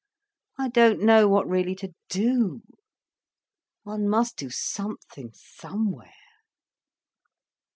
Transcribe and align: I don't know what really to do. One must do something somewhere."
I 0.57 0.67
don't 0.69 1.03
know 1.03 1.27
what 1.27 1.47
really 1.47 1.75
to 1.75 1.93
do. 2.09 2.63
One 3.83 4.09
must 4.09 4.35
do 4.35 4.49
something 4.49 5.29
somewhere." 5.35 6.09